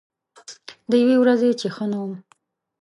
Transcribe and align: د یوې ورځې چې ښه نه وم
د 0.89 0.91
یوې 1.01 1.15
ورځې 1.19 1.49
چې 1.59 1.67
ښه 1.75 1.85
نه 1.91 1.97
وم 2.01 2.13